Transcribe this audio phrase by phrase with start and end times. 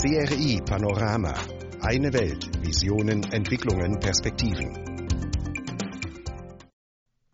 [0.00, 1.34] CRI Panorama.
[1.82, 2.48] Eine Welt.
[2.64, 4.72] Visionen, Entwicklungen, Perspektiven.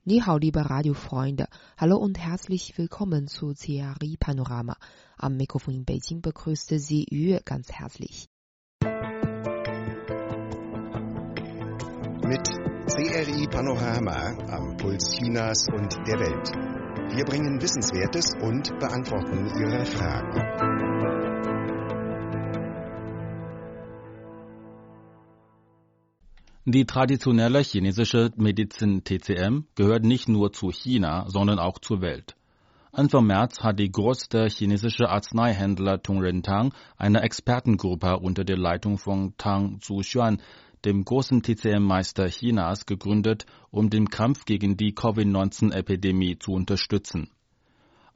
[0.03, 1.47] 你好，liebe Radiofreunde.
[1.77, 4.76] Hallo und herzlich willkommen zu CRI Panorama.
[5.17, 8.26] Am Mikrofon in Beijing begrüßte Sie Yue ganz herzlich.
[12.24, 12.48] Mit
[12.90, 16.51] CRI Panorama am Puls Chinas und der Welt.
[17.14, 20.76] Wir bringen Wissenswertes und beantworten Ihre Fragen.
[26.69, 32.34] Die traditionelle chinesische Medizin TCM gehört nicht nur zu China, sondern auch zur Welt.
[32.91, 39.34] Anfang März hat die größte chinesische Arzneihändler Tung Rentang eine Expertengruppe unter der Leitung von
[39.38, 40.43] Tang Zhuxuan,
[40.84, 47.30] dem großen TCM-Meister Chinas, gegründet, um den Kampf gegen die Covid-19-Epidemie zu unterstützen.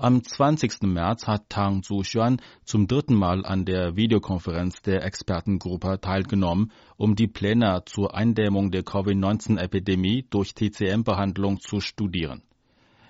[0.03, 0.81] Am 20.
[0.85, 7.27] März hat Tang Zhuxuan zum dritten Mal an der Videokonferenz der Expertengruppe teilgenommen, um die
[7.27, 12.41] Pläne zur Eindämmung der Covid-19-Epidemie durch TCM-Behandlung zu studieren.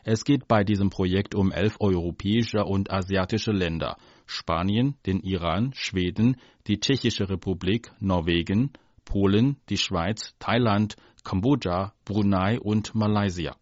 [0.03, 6.39] Es geht bei diesem Projekt um elf europäische und asiatische Länder, Spanien, den Iran, Schweden,
[6.67, 8.73] die Tschechische Republik, Norwegen,
[9.05, 13.55] Polen, die Schweiz, Thailand, Kambodscha, Brunei und Malaysia.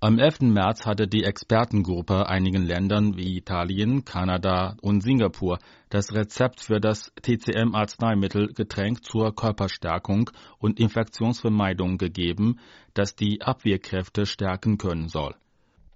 [0.00, 0.42] Am 11.
[0.42, 7.12] März hatte die Expertengruppe einigen Ländern wie Italien, Kanada und Singapur das Rezept für das
[7.20, 12.60] TCM-Arzneimittelgetränk zur Körperstärkung und Infektionsvermeidung gegeben,
[12.94, 15.34] das die Abwehrkräfte stärken können soll.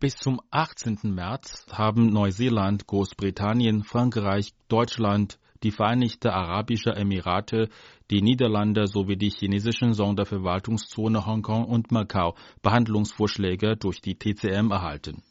[0.00, 0.98] Bis zum 18.
[1.04, 7.68] März haben Neuseeland, Großbritannien, Frankreich, Deutschland, die Vereinigten Arabischen Emirate,
[8.10, 15.22] die Niederlande sowie die chinesischen Sonderverwaltungszone Hongkong und Macau Behandlungsvorschläge durch die TCM erhalten.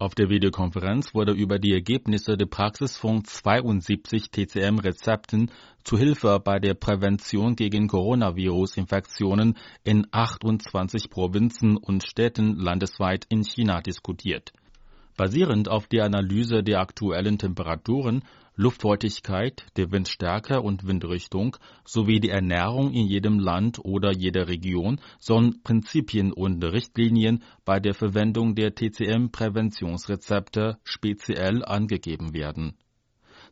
[0.00, 5.50] Auf der Videokonferenz wurde über die Ergebnisse der Praxis von 72 TCM-Rezepten
[5.84, 13.82] zu Hilfe bei der Prävention gegen Coronavirus-Infektionen in 28 Provinzen und Städten landesweit in China
[13.82, 14.54] diskutiert.
[15.18, 18.22] Basierend auf der Analyse der aktuellen Temperaturen
[18.60, 21.56] Luftfeuchtigkeit, der Windstärke und Windrichtung
[21.86, 27.94] sowie die Ernährung in jedem Land oder jeder Region sollen Prinzipien und Richtlinien bei der
[27.94, 32.76] Verwendung der TCM-Präventionsrezepte speziell angegeben werden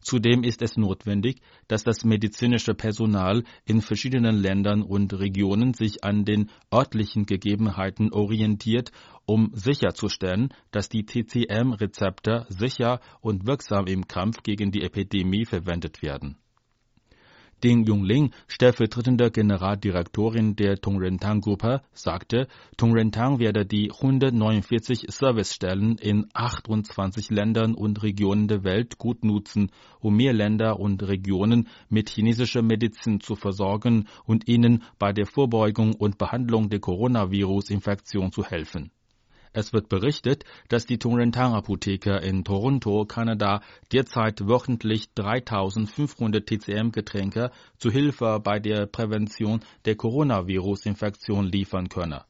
[0.01, 6.25] Zudem ist es notwendig, dass das medizinische Personal in verschiedenen Ländern und Regionen sich an
[6.25, 8.93] den örtlichen Gegebenheiten orientiert,
[9.27, 16.37] um sicherzustellen, dass die TCM-Rezepte sicher und wirksam im Kampf gegen die Epidemie verwendet werden
[17.65, 22.47] Ding Yongling, stellvertretende Generaldirektorin der Tongrentang-Gruppe, sagte,
[22.77, 30.17] Tongrentang werde die 149 Servicestellen in 28 Ländern und Regionen der Welt gut nutzen, um
[30.17, 36.17] mehr Länder und Regionen mit chinesischer Medizin zu versorgen und ihnen bei der Vorbeugung und
[36.17, 38.93] Behandlung der Coronavirus-Infektion zu helfen.
[39.59, 43.61] Es wird berichtet, dass die Tongrentang Apotheke in Toronto, Kanada,
[43.91, 52.23] derzeit wöchentlich 3500 TCM-Getränke zu Hilfe bei der Prävention der Coronavirus-Infektion liefern könne.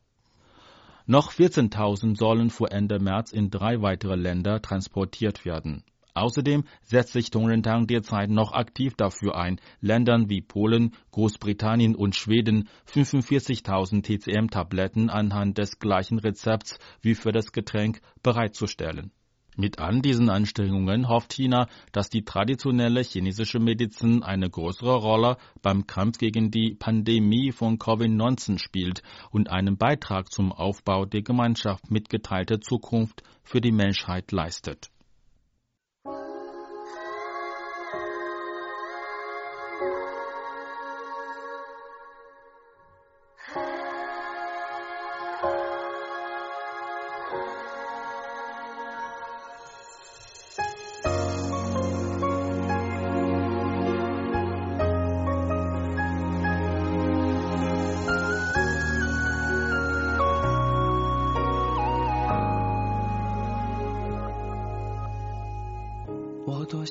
[1.04, 5.84] Noch 14.000 sollen vor Ende März in drei weitere Länder transportiert werden.
[6.18, 12.68] Außerdem setzt sich Tongrentang derzeit noch aktiv dafür ein, Ländern wie Polen, Großbritannien und Schweden
[12.92, 19.12] 45.000 TCM-Tabletten anhand des gleichen Rezepts wie für das Getränk bereitzustellen.
[19.56, 25.86] Mit all diesen Anstrengungen hofft China, dass die traditionelle chinesische Medizin eine größere Rolle beim
[25.86, 32.60] Kampf gegen die Pandemie von Covid-19 spielt und einen Beitrag zum Aufbau der Gemeinschaft mitgeteilter
[32.60, 34.90] Zukunft für die Menschheit leistet.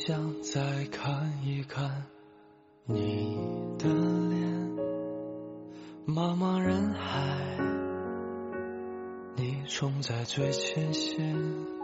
[0.08, 2.06] 想再看一看
[2.86, 3.38] 你
[3.78, 3.90] 的
[4.30, 4.42] 脸。
[6.08, 7.58] 茫茫人海
[9.36, 11.77] 你冲在最前线。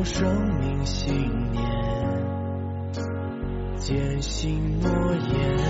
[0.00, 0.26] 用生
[0.60, 1.14] 命信
[1.52, 1.62] 念
[3.76, 5.69] 坚信诺言。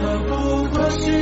[0.00, 1.19] 这不过是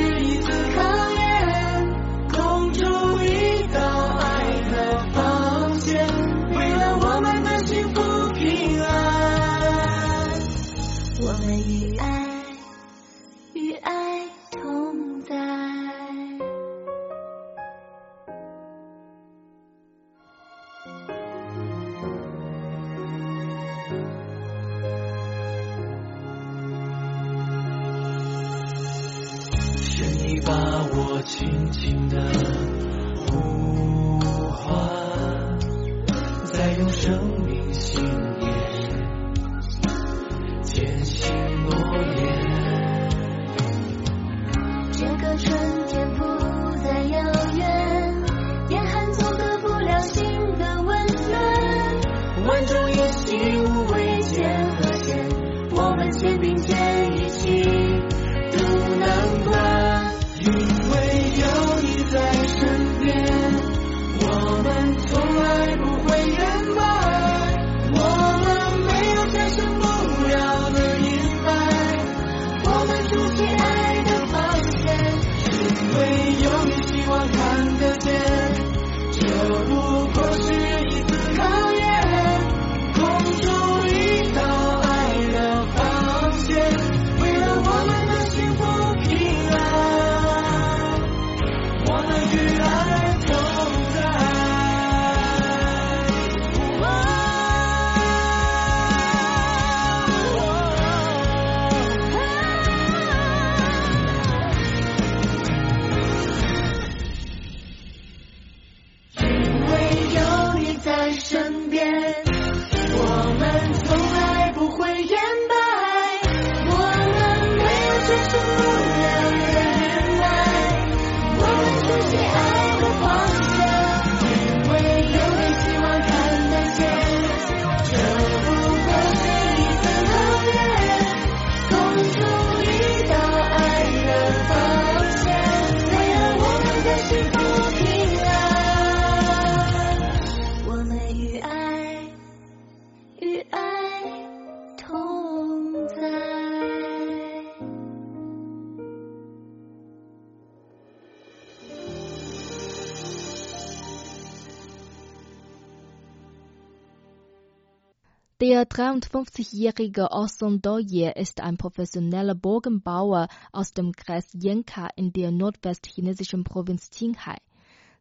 [158.41, 166.45] Der 53-jährige Orson Doye ist ein professioneller Burgenbauer aus dem Kreis Yenka in der nordwestchinesischen
[166.45, 167.39] Provinz Qinghai.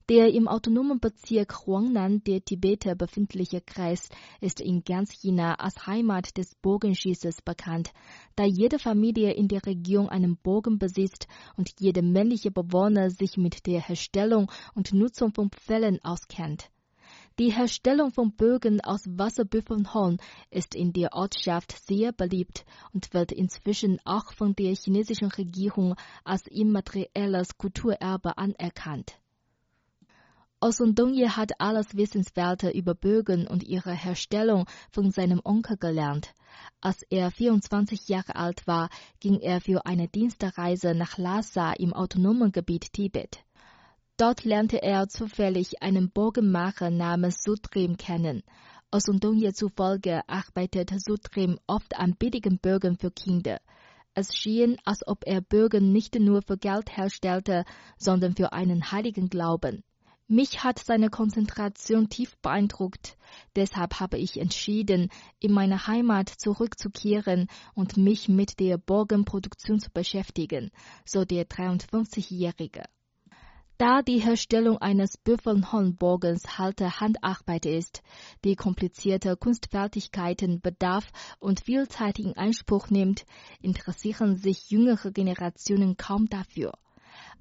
[0.10, 6.38] Der im autonomen Bezirk Huangnan der Tibeter befindliche Kreis ist in ganz China als Heimat
[6.38, 7.92] des Bogenschießers bekannt,
[8.36, 13.66] da jede Familie in der Region einen Bogen besitzt und jeder männliche Bewohner sich mit
[13.66, 16.70] der Herstellung und Nutzung von Pfählen auskennt.
[17.40, 20.18] Die Herstellung von Bögen aus Wasserbüffelhorn
[20.50, 26.48] ist in der Ortschaft sehr beliebt und wird inzwischen auch von der chinesischen Regierung als
[26.48, 29.20] immaterielles Kulturerbe anerkannt.
[30.60, 36.34] Osundonye hat alles Wissenswerte über Bögen und ihre Herstellung von seinem Onkel gelernt.
[36.82, 38.90] Als er 24 Jahre alt war,
[39.20, 43.44] ging er für eine Dienstreise nach Lhasa im autonomen Gebiet Tibet.
[44.20, 48.42] Dort lernte er zufällig einen Bogenmacher namens Sutrim kennen.
[48.90, 53.60] Osundonye zufolge arbeitet Sutrim oft an billigen Bögen für Kinder.
[54.16, 57.64] Es schien, als ob er Bögen nicht nur für Geld herstellte,
[58.00, 59.84] sondern für einen heiligen Glauben.
[60.28, 63.20] Mich hat seine Konzentration tief beeindruckt.
[63.56, 65.10] Deshalb habe ich entschieden,
[65.40, 70.72] in meine Heimat zurückzukehren und mich mit der Bogenproduktion zu beschäftigen,
[71.06, 72.84] so der 53-Jährige.
[73.80, 78.02] Da die Herstellung eines Büffelhornbogens harte Handarbeit ist,
[78.44, 81.08] die komplizierte Kunstfertigkeiten bedarf
[81.38, 83.28] und viel Zeit in Anspruch nimmt,
[83.62, 86.74] interessieren sich jüngere Generationen kaum dafür.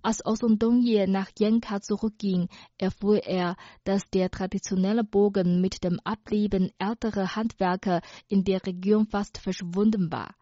[0.03, 6.71] Als Oson Dongye nach Yenka zurückging, erfuhr er, dass der traditionelle Bogen mit dem Ableben
[6.79, 10.35] älterer Handwerker in der Region fast verschwunden war.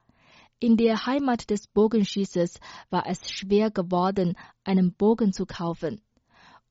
[0.61, 6.01] In der Heimat des Bogenschießes war es schwer geworden, einen Bogen zu kaufen.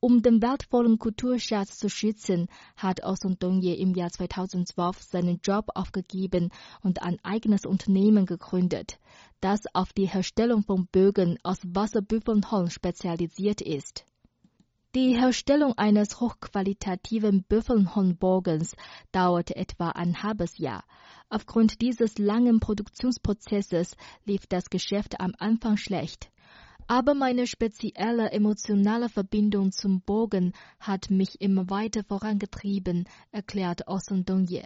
[0.00, 6.50] Um den wertvollen Kulturschatz zu schützen, hat Oson Dongye im Jahr 2012 seinen Job aufgegeben
[6.82, 8.98] und ein eigenes Unternehmen gegründet,
[9.40, 14.06] das auf die Herstellung von Bögen aus Wasserbüffelholz spezialisiert ist.
[14.94, 18.76] Die Herstellung eines hochqualitativen Büffelhornbogens
[19.10, 20.84] dauert etwa ein halbes Jahr.
[21.28, 26.30] Aufgrund dieses langen Produktionsprozesses lief das Geschäft am Anfang schlecht.
[26.86, 34.62] Aber meine spezielle emotionale Verbindung zum Bogen hat mich immer weiter vorangetrieben, erklärt Osun Dongye.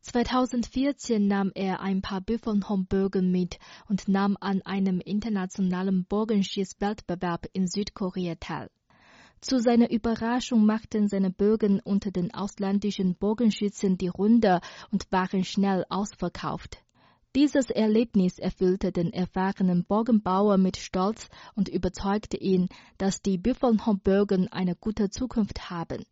[0.00, 8.34] 2014 nahm er ein paar Büffelhornbögen mit und nahm an einem internationalen Bogenschießwettbewerb in Südkorea
[8.40, 8.70] teil.
[9.40, 15.84] Zu seiner Überraschung machten seine Bögen unter den ausländischen Bogenschützen die Runde und waren schnell
[15.88, 16.82] ausverkauft.
[17.36, 24.74] Dieses Erlebnis erfüllte den erfahrenen Bogenbauer mit Stolz und überzeugte ihn, dass die Büffelhornbögen eine
[24.74, 26.02] gute Zukunft haben.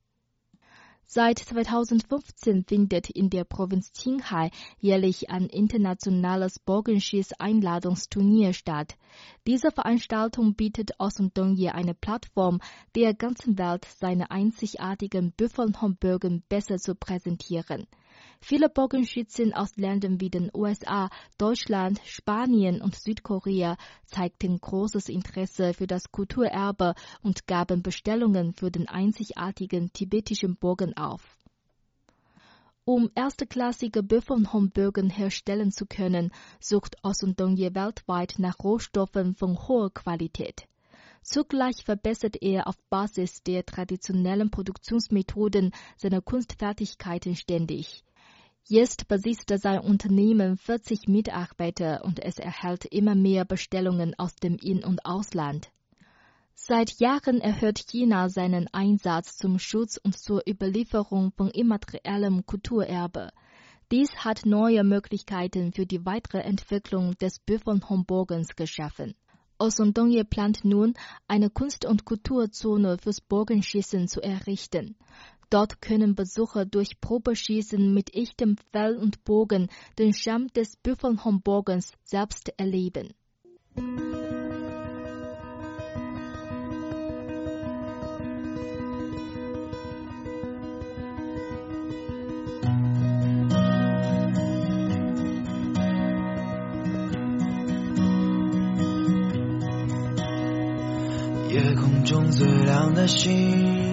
[1.06, 8.96] Seit 2015 findet in der Provinz Qinghai jährlich ein internationales Bogenschieß-Einladungsturnier statt.
[9.46, 12.60] Diese Veranstaltung bietet Osun Dongye eine Plattform,
[12.96, 17.86] der ganzen Welt seine einzigartigen Büffelhornbögen besser zu präsentieren.
[18.40, 23.76] Viele Bogenschützen aus Ländern wie den USA, Deutschland, Spanien und Südkorea
[24.06, 31.38] zeigten großes Interesse für das Kulturerbe und gaben Bestellungen für den einzigartigen tibetischen Bogen auf.
[32.86, 40.68] Um erstklassige Büffelhornbögen herstellen zu können, sucht Osundongye weltweit nach Rohstoffen von hoher Qualität.
[41.22, 48.04] Zugleich verbessert er auf Basis der traditionellen Produktionsmethoden seine Kunstfertigkeiten ständig.
[48.66, 54.82] Jetzt besitzt sein Unternehmen 40 Mitarbeiter und es erhält immer mehr Bestellungen aus dem In-
[54.82, 55.70] und Ausland.
[56.54, 63.32] Seit Jahren erhöht China seinen Einsatz zum Schutz und zur Überlieferung von immateriellem Kulturerbe.
[63.92, 69.14] Dies hat neue Möglichkeiten für die weitere Entwicklung des Büffelhornbogens geschaffen.
[69.58, 70.94] Osondonje plant nun,
[71.28, 74.96] eine Kunst- und Kulturzone fürs Bogenschießen zu errichten.
[75.49, 82.53] Dort können Besucher durch Probeschießen mit echtem Fell und Bogen den Charme des Büffelhornbogens selbst
[82.57, 83.13] erleben.
[83.75, 84.19] Musik
[101.51, 103.92] 夜空中最亮的星。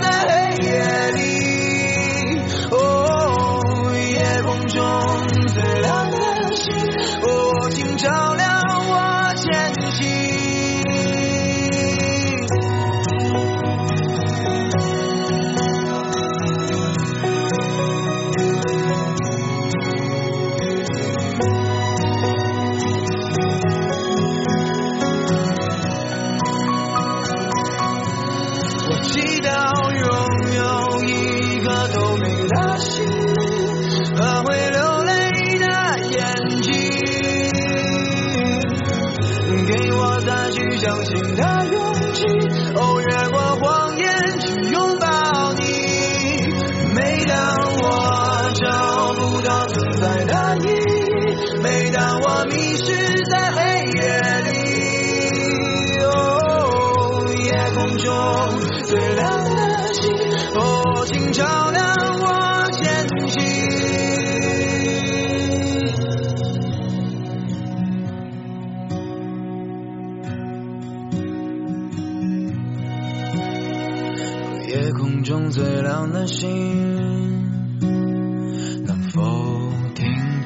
[0.00, 2.74] 在黑夜里，哦，
[3.94, 4.82] 夜空中
[5.48, 6.16] 最亮的
[6.54, 6.74] 星，
[7.22, 8.45] 哦，请照亮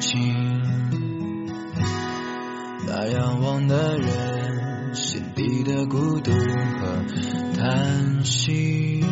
[0.00, 0.34] 清？
[2.86, 7.04] 那仰望的人心底的孤独和
[7.54, 9.02] 叹息。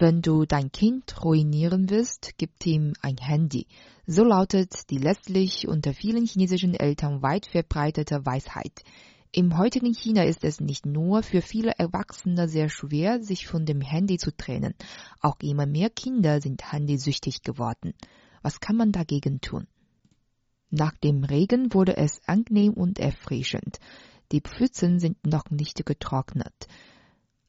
[0.00, 3.66] Wenn du dein Kind ruinieren willst, gib ihm ein Handy.
[4.06, 8.84] So lautet die letztlich unter vielen chinesischen Eltern weit verbreitete Weisheit.
[9.35, 13.81] Im heutigen China ist es nicht nur für viele Erwachsene sehr schwer, sich von dem
[13.81, 14.75] Handy zu trennen.
[15.21, 17.95] Auch immer mehr Kinder sind handysüchtig geworden.
[18.43, 19.65] Was kann man dagegen tun?
[20.69, 23.79] Nach dem Regen wurde es angenehm und erfrischend.
[24.31, 26.67] Die Pfützen sind noch nicht getrocknet.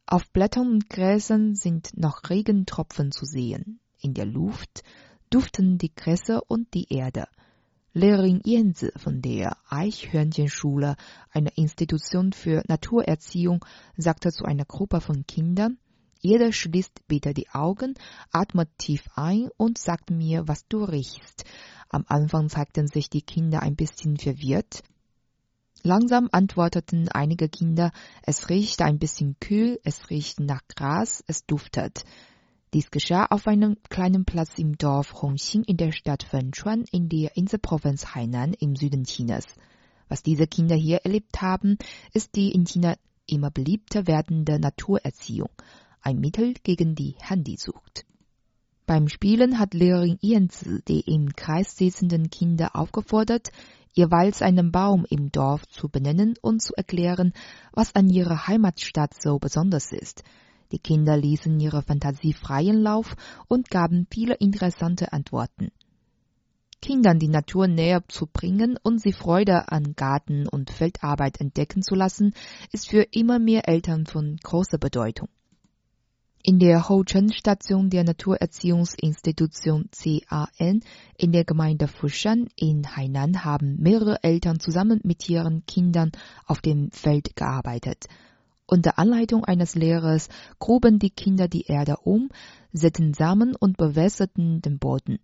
[0.06, 3.78] Auf Blättern und Gräsern sind noch Regentropfen zu sehen.
[4.00, 4.84] In der Luft
[5.28, 7.26] duften die Gräser und die Erde.
[7.96, 10.96] Lehrerin Yenzi von der Eichhörnchenschule,
[11.30, 13.64] einer Institution für Naturerziehung,
[13.96, 15.78] sagte zu einer Gruppe von Kindern,
[16.18, 17.94] jeder schließt bitte die Augen,
[18.32, 21.44] atmet tief ein und sagt mir, was du riechst.
[21.88, 24.82] Am Anfang zeigten sich die Kinder ein bisschen verwirrt.
[25.84, 32.04] Langsam antworteten einige Kinder, es riecht ein bisschen kühl, es riecht nach Gras, es duftet.
[32.74, 37.36] Dies geschah auf einem kleinen Platz im Dorf Hongxing in der Stadt Wenchuan in der
[37.36, 39.44] Inselprovinz Hainan im Süden Chinas.
[40.08, 41.78] Was diese Kinder hier erlebt haben,
[42.14, 42.96] ist die in China
[43.28, 45.50] immer beliebter werdende Naturerziehung,
[46.00, 48.06] ein Mittel gegen die Handysucht.
[48.86, 53.52] Beim Spielen hat Lehrerin Yanzi die im Kreis sitzenden Kinder aufgefordert,
[53.92, 57.34] jeweils einen Baum im Dorf zu benennen und zu erklären,
[57.72, 60.24] was an ihrer Heimatstadt so besonders ist.
[60.74, 63.14] Die Kinder ließen ihre Fantasie freien Lauf
[63.46, 65.70] und gaben viele interessante Antworten.
[66.82, 71.94] Kindern die Natur näher zu bringen und sie Freude an Garten- und Feldarbeit entdecken zu
[71.94, 72.34] lassen,
[72.72, 75.28] ist für immer mehr Eltern von großer Bedeutung.
[76.42, 80.80] In der Houten-Station der Naturerziehungsinstitution CAN
[81.16, 86.10] in der Gemeinde Fushan in Hainan haben mehrere Eltern zusammen mit ihren Kindern
[86.46, 88.06] auf dem Feld gearbeitet.
[88.66, 92.30] Unter Anleitung eines Lehrers gruben die Kinder die Erde um,
[92.72, 95.18] säten Samen und bewässerten den Boden.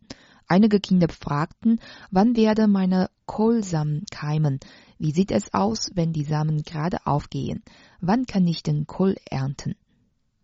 [0.47, 4.61] Einige Kinder fragten, wann werde meine Kohlsamen keimen?
[4.99, 7.63] Wie sieht es aus, wenn die Samen gerade aufgehen?
[8.01, 9.75] Wann kann ich den Kohl ernten?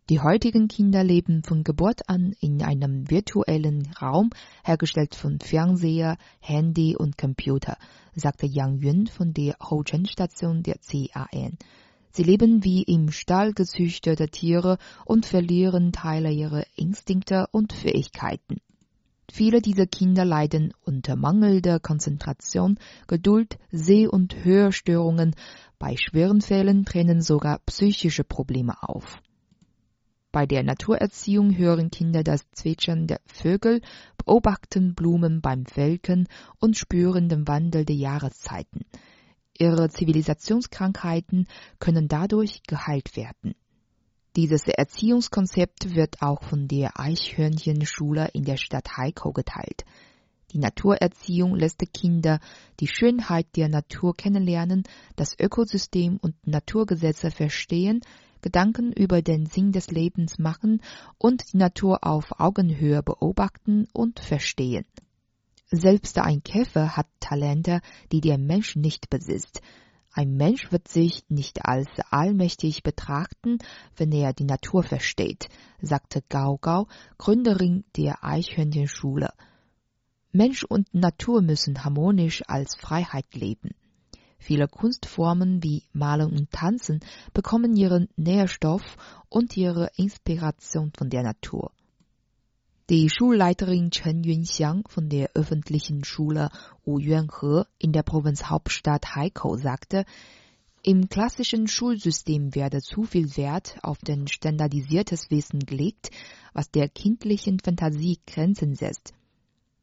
[0.09, 4.31] Die heutigen Kinder leben von Geburt an in einem virtuellen Raum,
[4.63, 7.77] hergestellt von Fernseher, Handy und Computer,
[8.15, 11.59] sagte Yang Yun von der Houten-Station der CAN.
[12.17, 18.57] Sie leben wie im Stall gezüchtete Tiere und verlieren Teile ihrer Instinkte und Fähigkeiten.
[19.31, 25.35] Viele dieser Kinder leiden unter mangelnder Konzentration, Geduld, Seh- und Hörstörungen.
[25.79, 29.21] Bei schweren Fällen treten sogar psychische Probleme auf.
[30.33, 33.83] Bei der Naturerziehung hören Kinder das Zwitschern der Vögel,
[34.17, 36.29] beobachten Blumen beim Welken
[36.61, 38.87] und spüren den Wandel der Jahreszeiten.
[39.59, 41.47] Ihre Zivilisationskrankheiten
[41.79, 43.55] können dadurch geheilt werden.
[44.37, 49.85] Dieses Erziehungskonzept wird auch von der Eichhörnchenschule in der Stadt Heiko geteilt.
[50.53, 52.39] Die Naturerziehung lässt Kinder
[52.79, 54.85] die Schönheit der Natur kennenlernen,
[55.17, 58.01] das Ökosystem und Naturgesetze verstehen,
[58.43, 60.83] Gedanken über den Sinn des Lebens machen
[61.19, 64.85] und die Natur auf Augenhöhe beobachten und verstehen.
[65.71, 67.81] Selbst ein Käfer hat Talente,
[68.13, 69.61] die der Mensch nicht besitzt.
[70.13, 73.59] Ein Mensch wird sich nicht als allmächtig betrachten,
[73.97, 75.49] wenn er die Natur versteht,
[75.83, 76.87] sagte Gao Gao,
[77.19, 79.31] Gründerin der Eichhörnchenschule.
[80.31, 83.71] Mensch und Natur müssen harmonisch als Freiheit leben.
[84.39, 87.01] Viele Kunstformen wie Malen und Tanzen
[87.35, 88.97] bekommen ihren Nährstoff
[89.29, 91.73] und ihre Inspiration von der Natur.
[92.89, 96.51] Die Schulleiterin Chen Yunxiang von der öffentlichen Schule
[96.85, 100.05] Wuyuanhe in der Provinzhauptstadt Haikou sagte,
[100.85, 106.13] im klassischen Schulsystem werde zu viel Wert auf den standardisiertes Wissen gelegt,
[106.53, 109.15] was der kindlichen Fantasie Grenzen setzt.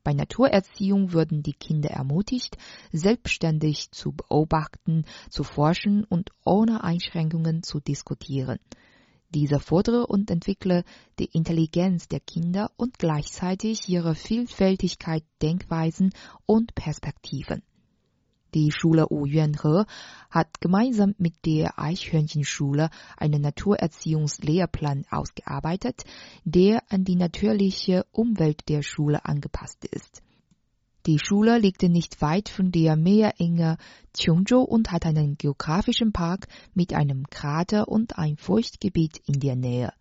[0.05, 2.57] Bei Naturerziehung würden die Kinder ermutigt,
[2.93, 8.59] selbstständig zu beobachten, zu forschen und ohne Einschränkungen zu diskutieren.
[9.33, 10.83] Dieser fordere und entwickle
[11.17, 16.11] die Intelligenz der Kinder und gleichzeitig ihre Vielfältigkeit Denkweisen
[16.45, 17.63] und Perspektiven.
[18.53, 19.87] Die Schule Wuyuanhe
[20.29, 26.03] hat gemeinsam mit der Eichhörnchenschule einen Naturerziehungslehrplan ausgearbeitet,
[26.43, 30.21] der an die natürliche Umwelt der Schule angepasst ist.
[31.05, 33.77] Die Schule liegt nicht weit von der Meerenge
[34.17, 39.91] Cheongzhou und hat einen geografischen Park mit einem Krater und ein Feuchtgebiet in der Nähe.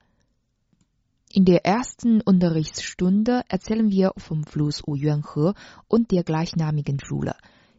[1.29, 5.55] In der ersten Unterrichtsstunde erzählen wir vom Fluss Wuyuanhe
[5.89, 7.35] und der gleichnamigen Schule.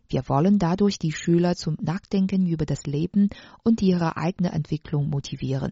[0.10, 3.30] Wir wollen dadurch die Schüler zum Nachdenken über das Leben
[3.64, 5.72] und ihre eigene Entwicklung motivieren.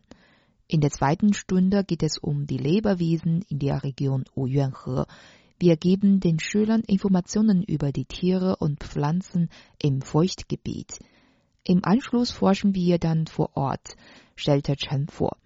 [0.68, 5.06] In der zweiten Stunde geht es um die Lebewesen in der Region Wuyuanhe,
[5.62, 9.48] wir geben den Schülern Informationen über die Tiere und Pflanzen
[9.78, 10.98] im Feuchtgebiet.
[11.64, 13.96] Im Anschluss forschen wir dann vor Ort,
[14.36, 15.38] stellte Chen vor.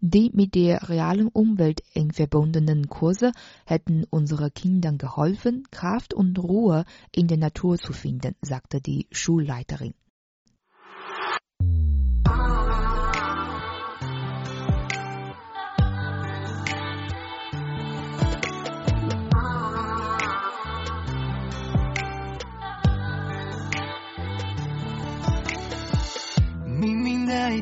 [0.00, 3.30] Die mit der realen Umwelt eng verbundenen Kurse
[3.64, 9.94] hätten unseren Kindern geholfen, Kraft und Ruhe in der Natur zu finden, sagte die Schulleiterin.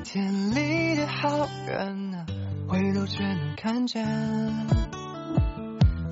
[0.08, 2.24] 天里的好远啊，
[2.68, 4.06] 回头却能看见。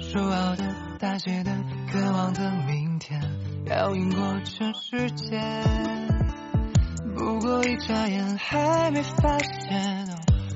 [0.01, 0.65] 说好的、
[0.99, 1.53] 大写的、
[1.93, 3.23] 渴望的明天，
[3.67, 5.41] 要赢过全世界。
[7.15, 10.09] 不过一眨眼，还没发现，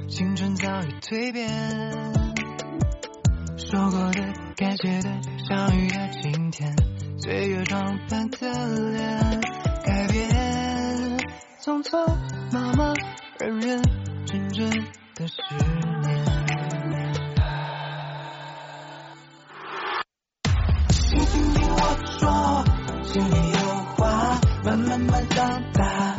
[0.09, 1.48] 青春早已蜕变。
[3.57, 4.20] 说过的、
[4.57, 5.09] 该写的、
[5.48, 6.74] 相遇的今天，
[7.16, 8.48] 岁月装扮的
[8.90, 9.40] 脸，
[9.85, 11.18] 改变，
[11.62, 12.05] 匆匆。
[12.51, 12.96] 忙忙，
[13.38, 13.81] 认认
[14.27, 14.68] 真真
[15.14, 16.24] 的十年。
[20.90, 21.79] 听听听我
[22.18, 22.64] 说，
[23.05, 23.59] 心里有
[23.94, 26.16] 话，慢慢慢长大，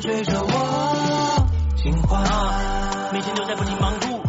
[0.00, 2.22] 追着我进化，
[3.12, 4.20] 每天都在不停忙碌，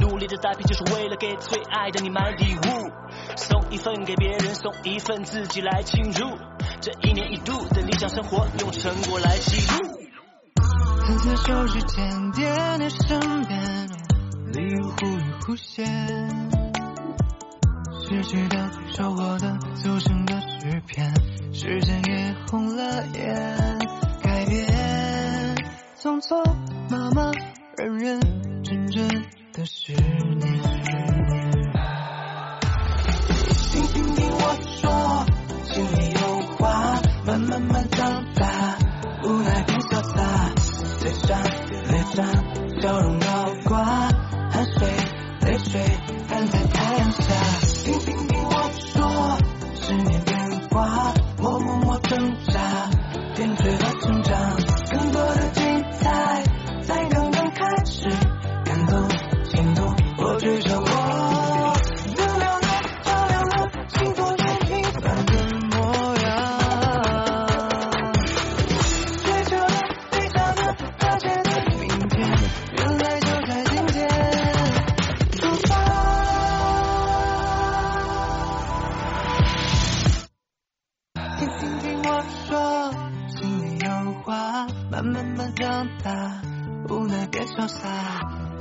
[0.00, 2.90] 努力的打拼就是为了给最爱的你买礼物，
[3.36, 6.24] 送一份给别人，送一份自己来庆祝，
[6.80, 9.88] 这一年一度的理想生活，用成果来记录。
[11.02, 13.88] 蓝色手指尖点点身边，
[14.52, 15.84] 礼物忽隐忽现，
[18.02, 21.12] 失去的、收获的、组成的诗篇，
[21.52, 23.78] 时间也红了眼，
[24.22, 24.89] 改变。
[26.00, 26.42] 匆匆
[26.88, 27.30] 忙忙，
[27.76, 28.18] 认认
[28.64, 29.06] 真真
[29.52, 30.50] 的十年。
[33.70, 35.26] 听听听我说，
[35.66, 38.78] 心里有话，慢慢慢长大，
[39.24, 40.50] 无奈变潇洒，
[41.02, 41.38] 脸上
[41.90, 42.24] 脸上
[42.80, 43.26] 笑容高
[43.66, 43.84] 挂，
[44.50, 44.88] 汗水
[45.42, 45.82] 泪水
[85.02, 86.42] 慢慢长大，
[86.88, 87.88] 无奈变潇洒，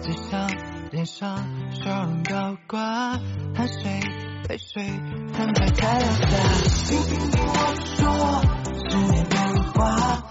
[0.01, 0.49] 嘴上
[0.89, 1.37] 脸上
[1.73, 2.79] 笑容高挂，
[3.53, 3.99] 汗水
[4.47, 4.83] 泪水
[5.33, 6.27] 摊在太阳下。
[6.85, 8.07] 听听听我说，
[8.89, 10.23] 十年变化，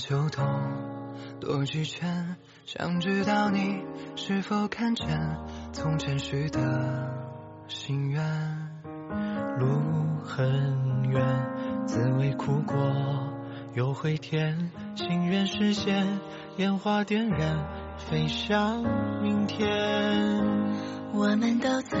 [0.00, 0.42] 秋冬
[1.40, 3.82] 多几圈，想知道你
[4.16, 5.06] 是否看见
[5.72, 6.58] 从前许的
[7.68, 8.24] 心愿。
[9.58, 9.66] 路
[10.24, 11.22] 很远，
[11.86, 12.76] 滋味苦过
[13.74, 16.06] 又会甜，心愿实现，
[16.56, 17.66] 烟花点燃，
[17.98, 18.82] 飞向
[19.22, 19.68] 明天。
[21.12, 22.00] 我们都曾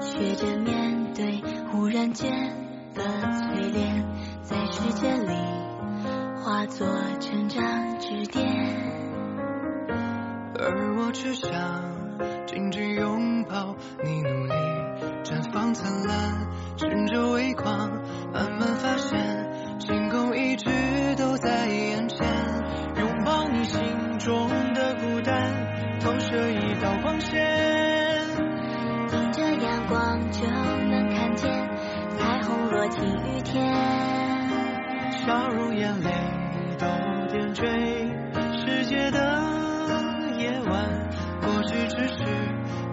[0.00, 2.32] 学着面对忽然间
[2.94, 4.06] 的淬炼，
[4.42, 5.34] 在时间里
[6.42, 6.86] 化作
[7.20, 8.46] 成长支点。
[10.58, 11.50] 而我只想
[12.46, 14.52] 紧紧拥抱你，努力
[15.22, 16.48] 绽放灿烂，
[16.78, 17.90] 趁着微光，
[18.32, 19.18] 慢慢发现
[19.80, 20.70] 星空一直
[21.16, 22.26] 都在眼前。
[22.96, 23.82] 拥抱你心
[24.18, 27.38] 中的孤单，投射一道光线。
[29.12, 31.68] 迎着阳光就能看见
[32.16, 33.60] 彩虹落进雨天。
[35.12, 36.29] 笑容眼泪都
[37.52, 37.66] 追，
[38.56, 39.18] 世界的
[40.38, 41.08] 夜晚，
[41.42, 42.24] 过去只是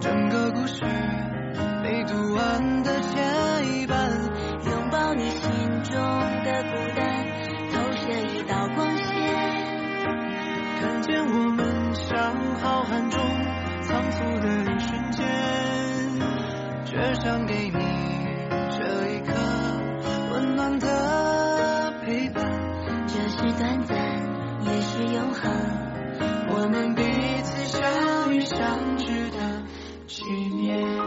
[0.00, 0.84] 整个故事
[1.82, 3.96] 没读完的前一半。
[4.64, 5.50] 拥抱你心
[5.84, 6.00] 中
[6.44, 7.24] 的孤单，
[7.72, 9.06] 投射一道光线。
[10.80, 13.20] 看见我们像浩瀚中
[13.82, 15.24] 仓促的一瞬间。
[16.84, 17.78] 却想给你
[18.70, 19.32] 这一刻
[20.32, 22.42] 温暖的陪伴。
[23.06, 23.96] 这是短暂，
[24.72, 25.50] 也是永恒。
[26.50, 27.02] 我们彼
[27.42, 29.62] 此相遇相知的
[30.06, 30.97] 纪念。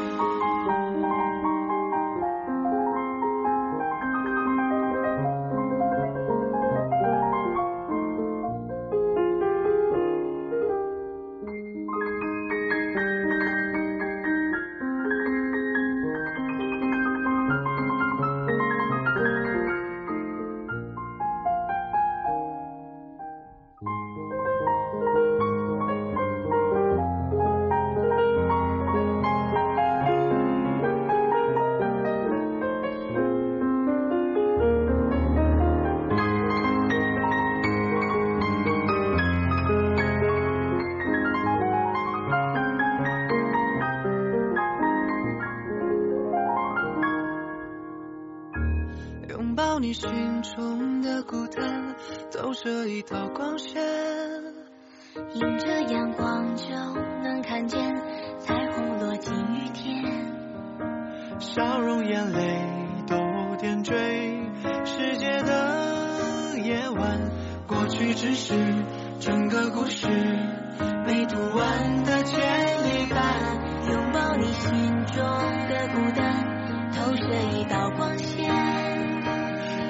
[77.71, 78.45] 道光线。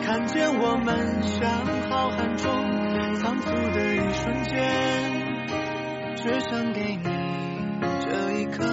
[0.04, 1.50] 看见我们像
[1.90, 4.54] 浩瀚中仓促的一瞬间。
[6.16, 7.04] 只想给你
[8.00, 8.64] 这一刻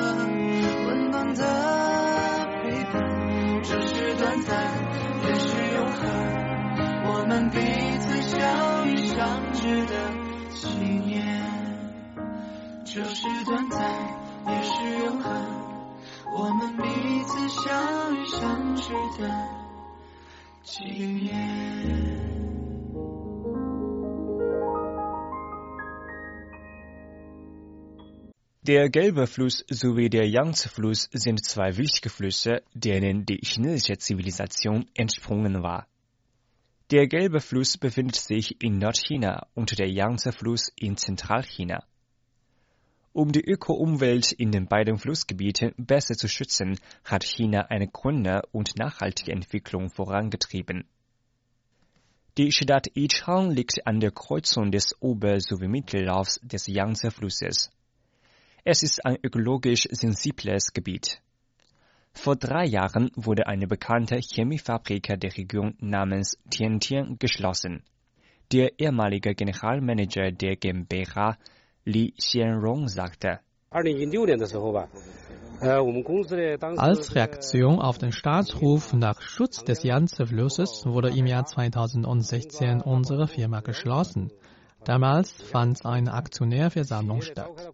[0.87, 2.94] 温暖的陪伴。
[3.62, 4.55] 这是短暂，
[5.27, 6.01] 也是永恒。
[7.11, 7.59] 我们彼
[8.01, 9.94] 此相遇相知的
[10.51, 10.68] 纪
[11.07, 11.25] 念。
[12.85, 13.81] 这是短暂，
[14.49, 15.67] 也是永恒。
[16.36, 19.30] 我们彼此相遇相知的
[20.63, 22.43] 纪念。
[28.65, 35.63] Der Gelbe Fluss sowie der Yangtze-Fluss sind zwei wichtige Flüsse, denen die chinesische Zivilisation entsprungen
[35.63, 35.86] war.
[36.89, 41.84] Der Gelbe Fluss befindet sich in Nordchina und der Yangtze-Fluss in Zentralchina.
[43.18, 48.78] Um die Öko-Umwelt in den beiden Flussgebieten besser zu schützen, hat China eine grüne und
[48.78, 50.85] nachhaltige Entwicklung vorangetrieben.
[52.37, 57.72] Die Stadt Yichang liegt an der Kreuzung des Ober- sowie Mittellaufs des Yangtze-Flusses.
[58.62, 61.20] Es ist ein ökologisch sensibles Gebiet.
[62.12, 67.83] Vor drei Jahren wurde eine bekannte Chemiefabrik der Region namens Tiantian geschlossen.
[68.52, 71.37] Der ehemalige Generalmanager der GmbH
[71.88, 73.40] Li Xianrong sagte,
[76.77, 83.61] als Reaktion auf den Staatsruf nach Schutz des Yangtze-Flusses wurde im Jahr 2016 unsere Firma
[83.61, 84.31] geschlossen.
[84.85, 87.72] Damals fand eine Aktionärversammlung statt.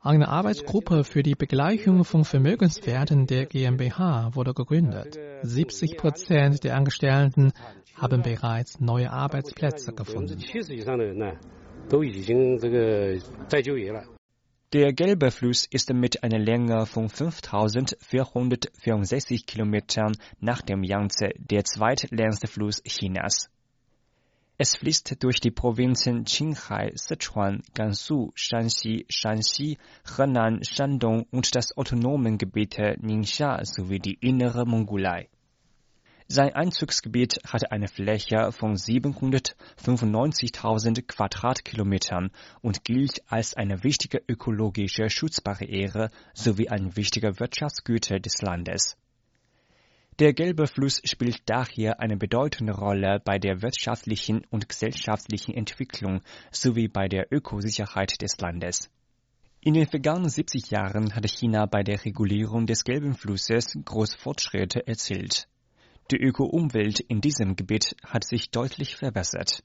[0.00, 5.18] Eine Arbeitsgruppe für die Begleichung von Vermögenswerten der GmbH wurde gegründet.
[5.42, 7.52] 70 Prozent der Angestellten
[7.94, 10.38] haben bereits neue Arbeitsplätze gefunden.
[14.72, 22.46] Der Gelbe Fluss ist mit einer Länge von 5464 Kilometern nach dem Yangtze der zweitlängste
[22.46, 23.50] Fluss Chinas.
[24.56, 29.76] Es fließt durch die Provinzen Qinghai, Sichuan, Gansu, Shanxi, Shanxi,
[30.16, 35.28] Henan, Shandong und das autonomen Gebiet Ningxia sowie die innere Mongolei.
[36.26, 42.30] Sein Einzugsgebiet hat eine Fläche von 795.000 Quadratkilometern
[42.62, 48.96] und gilt als eine wichtige ökologische Schutzbarriere sowie ein wichtiger Wirtschaftsgüter des Landes.
[50.18, 56.88] Der Gelbe Fluss spielt daher eine bedeutende Rolle bei der wirtschaftlichen und gesellschaftlichen Entwicklung sowie
[56.88, 58.88] bei der Ökosicherheit des Landes.
[59.60, 64.86] In den vergangenen 70 Jahren hat China bei der Regulierung des Gelben Flusses große Fortschritte
[64.86, 65.48] erzielt.
[66.10, 69.62] Die Öko-Umwelt in diesem Gebiet hat sich deutlich verbessert.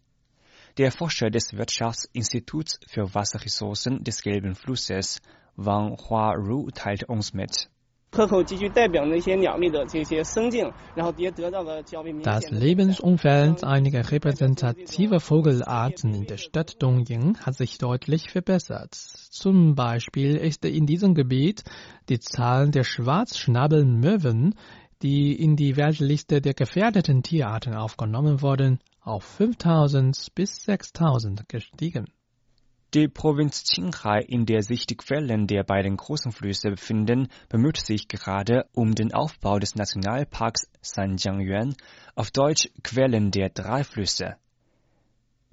[0.78, 5.20] Der Forscher des Wirtschaftsinstituts für Wasserressourcen des Gelben Flusses,
[5.58, 7.70] Wang Hua-Ru, teilt uns mit.
[8.12, 8.32] Das
[12.50, 18.96] Lebensumfeld einiger repräsentativer Vogelarten in der Stadt Dongying hat sich deutlich verbessert.
[18.96, 21.64] Zum Beispiel ist in diesem Gebiet
[22.10, 24.56] die Zahl der Schwarzschnabelmöwen,
[25.02, 32.08] die in die Weltliste der gefährdeten Tierarten aufgenommen wurden, auf 5000 bis 6000 gestiegen.
[32.96, 38.08] Die Provinz Qinghai, in der sich die Quellen der beiden großen Flüsse befinden, bemüht sich
[38.08, 41.76] gerade um den Aufbau des Nationalparks Sanjiangyuan,
[42.16, 44.38] auf Deutsch Quellen der drei Flüsse.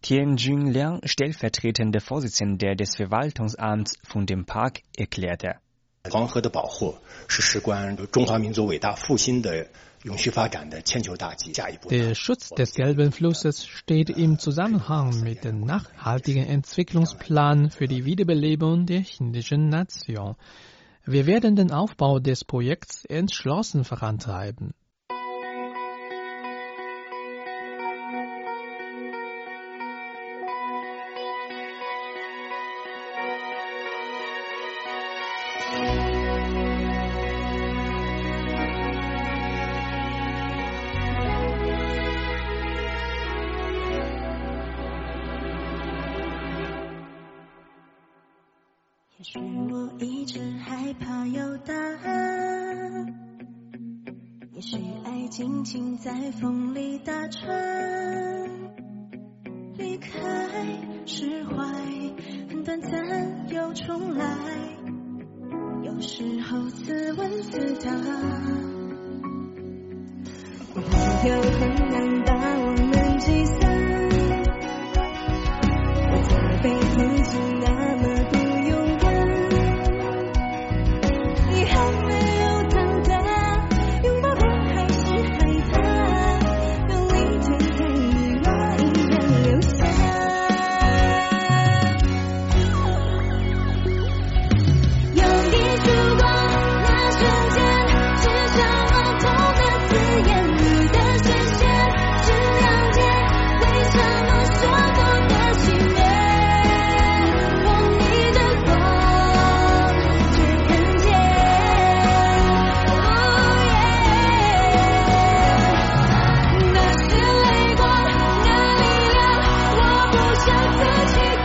[0.00, 5.56] Tianjun Liang, stellvertretender Vorsitzender des Verwaltungsamts von dem Park, erklärte.
[6.09, 6.95] 黄河的保护
[7.27, 9.67] 是事关中华民族伟大复兴的
[10.03, 11.53] 永续发展的千秋大计。
[11.53, 18.87] 下一步， Der Schutz des Gelben Flusses steht im Zusammenhang mit dem nachhaltigen Entwicklungsplan für die Wiederbelebung
[18.87, 20.35] der chinesischen Nation.
[21.05, 24.84] Wir werden den Aufbau des Projekts entschlossen vorantreiben. “
[49.36, 53.14] 许我一直害怕有答案，
[54.52, 57.46] 也许爱静静在风里打转，
[59.76, 60.10] 离开
[61.04, 61.54] 释怀，
[62.48, 64.24] 很短暂又重来，
[65.82, 67.92] 有时候自问自答，
[70.72, 72.32] 朋友很难把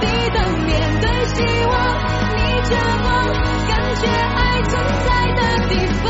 [0.01, 1.73] 你的，面对希望，
[2.35, 2.39] 逆
[2.69, 2.71] 着
[3.03, 3.07] 光，
[3.67, 4.71] 感觉爱存
[5.05, 5.39] 在的
[5.69, 5.71] 地
[6.01, 6.05] 方，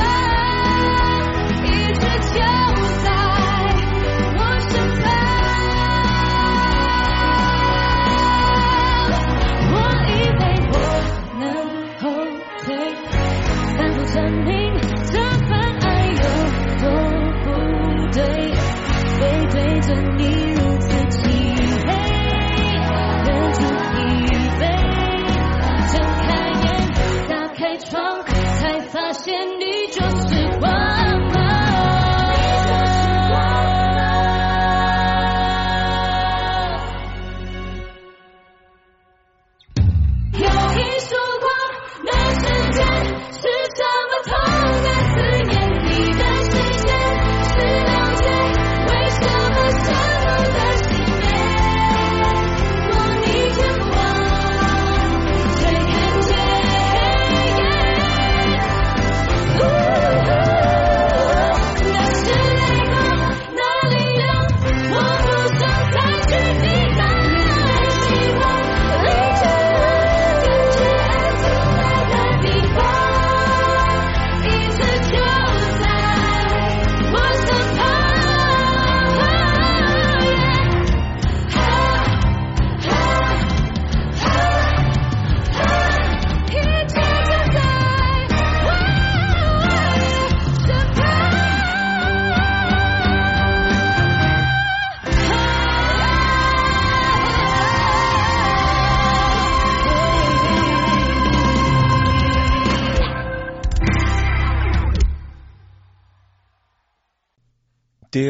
[1.66, 2.02] 一直
[2.34, 2.40] 就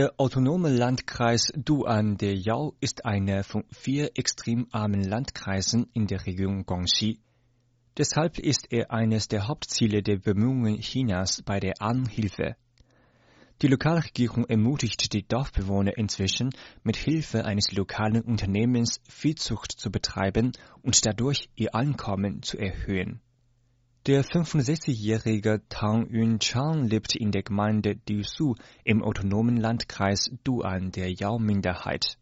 [0.02, 6.26] Der autonome Landkreis Duan der Yao ist einer von vier extrem armen Landkreisen in der
[6.26, 7.20] Region Guangxi.
[7.99, 12.56] Deshalb ist er eines der Hauptziele der Bemühungen Chinas bei der Anhilfe.
[13.62, 16.49] Die Lokalregierung ermutigt die Dorfbewohner inzwischen,
[16.82, 23.22] mit Hilfe eines lokalen Unternehmens Viehzucht zu betreiben und dadurch ihr Einkommen zu erhöhen.
[24.08, 32.18] Der 65-jährige Tang Yunchang lebt in der Gemeinde Disu im autonomen Landkreis Duan der Yao-Minderheit.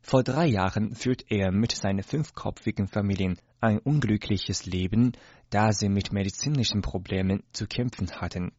[0.00, 5.10] Vor drei Jahren führt er mit seiner fünfköpfigen Familie ein unglückliches Leben,
[5.50, 8.52] da sie mit medizinischen Problemen zu kämpfen hatten.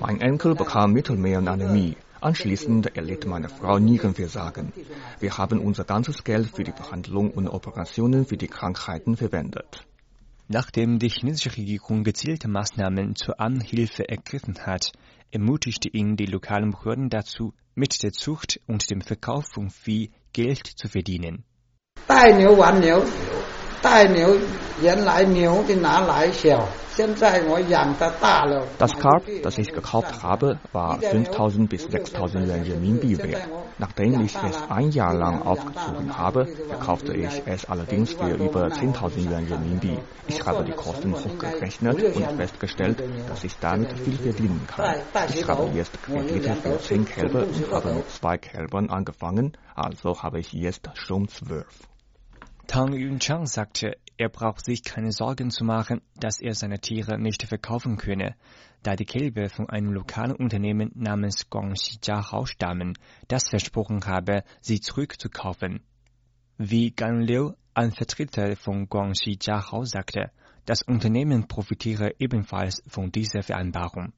[0.00, 1.96] Mein Enkel bekam Mittelmeeranämie.
[2.21, 4.73] Anschließend erlitt meine Frau Nierenversagen.
[5.19, 9.85] Wir haben unser ganzes Geld für die Behandlung und Operationen für die Krankheiten verwendet.
[10.47, 14.91] Nachdem die chinesische Regierung gezielte Maßnahmen zur Anhilfe ergriffen hat,
[15.31, 20.65] ermutigte ihn die lokalen Behörden dazu, mit der Zucht und dem Verkauf von Vieh Geld
[20.65, 21.43] zu verdienen.
[22.07, 23.03] 带牛玩牛，
[28.78, 33.48] das Karp, das ich gekauft habe, war 5000 bis 6000 Yuan Renminbi wert.
[33.78, 39.30] Nachdem ich es ein Jahr lang aufgezogen habe, verkaufte ich es allerdings für über 10.000
[39.30, 39.98] Yuan Renminbi.
[40.26, 44.96] Ich habe die Kosten hochgerechnet und festgestellt, dass ich damit viel verdienen kann.
[45.32, 50.40] Ich habe jetzt Kredite für 10 Kälber und habe mit zwei Kälbern angefangen, also habe
[50.40, 51.64] ich jetzt schon 12.
[52.66, 57.42] Tang Yunchang sagte, er braucht sich keine Sorgen zu machen, dass er seine Tiere nicht
[57.42, 58.36] verkaufen könne,
[58.82, 62.94] da die Kälber von einem lokalen Unternehmen namens Guangxi Jiahao stammen,
[63.28, 65.82] das versprochen habe, sie zurückzukaufen.
[66.56, 70.30] Wie Gan Liu, ein Vertreter von Guangxi Jiahao, sagte,
[70.64, 74.12] das Unternehmen profitiere ebenfalls von dieser Vereinbarung.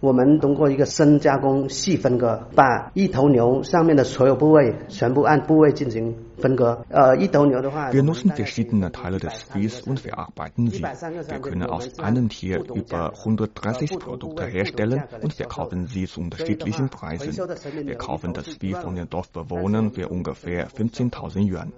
[0.00, 6.84] 我们通过一个深加工细分割，把一头牛上面的所有部位全部按部位进行分割。
[6.90, 10.82] 呃，一头牛的话，Wir nutzen verschiedene Teile des Viehs und verarbeiten sie.
[10.82, 17.34] Wir können aus einem Tier über 130 Produkte herstellen und verkaufen sie zu unterschiedlichen Preisen.
[17.34, 21.72] Wir kaufen das Vieh von den Dorfbewohnern für ungefähr 15.000 Yuan.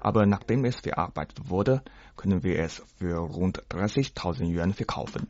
[0.00, 1.82] Aber nachdem es verarbeitet wurde,
[2.16, 5.28] können wir es für rund 30.000 Yuan verkaufen.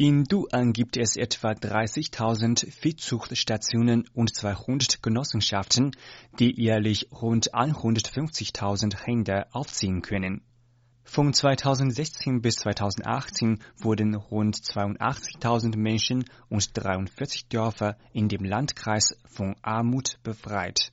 [0.00, 5.90] In Duan gibt es etwa 30.000 Viehzuchtstationen und 200 Genossenschaften,
[6.38, 10.42] die jährlich rund 150.000 Hände aufziehen können.
[11.02, 19.56] Von 2016 bis 2018 wurden rund 82.000 Menschen und 43 Dörfer in dem Landkreis von
[19.62, 20.92] Armut befreit.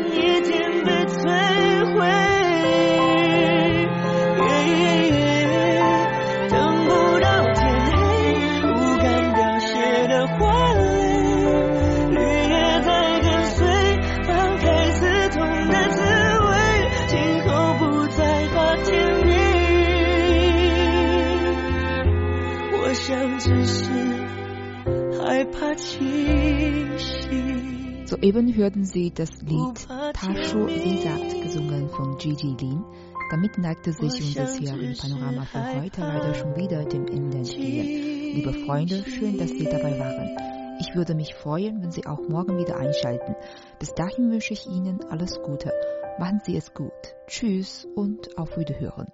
[28.21, 32.83] Soeben hörten Sie das Lied Tashu Sisat gesungen von Gigi Lin.
[33.31, 38.35] Damit neigte sich unser Panorama von heute leider schon wieder dem Ende entgegen.
[38.35, 40.37] Liebe Freunde, schön, dass Sie dabei waren.
[40.79, 43.35] Ich würde mich freuen, wenn Sie auch morgen wieder einschalten.
[43.79, 45.73] Bis dahin wünsche ich Ihnen alles Gute.
[46.19, 46.91] Machen Sie es gut.
[47.25, 49.07] Tschüss und auf Wiederhören.